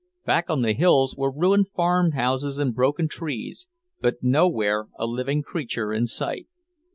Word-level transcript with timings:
Back 0.25 0.49
on 0.49 0.63
the 0.63 0.73
hills 0.73 1.15
were 1.15 1.29
ruined 1.31 1.67
farmhouses 1.75 2.57
and 2.57 2.73
broken 2.73 3.07
trees, 3.07 3.67
but 3.99 4.15
nowhere 4.23 4.87
a 4.97 5.05
living 5.05 5.43
creature 5.43 5.93
in 5.93 6.07
sight. 6.07 6.47